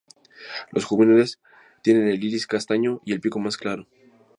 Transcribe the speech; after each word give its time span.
Los 0.71 0.85
juveniles 0.85 1.39
tienen 1.83 2.07
el 2.07 2.23
iris 2.23 2.47
castaño 2.47 3.01
y 3.05 3.13
el 3.13 3.21
pico 3.21 3.37
más 3.37 3.55
claro. 3.55 3.85